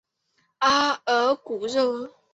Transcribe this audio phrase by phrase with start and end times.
[0.57, 2.11] 阿尔古热。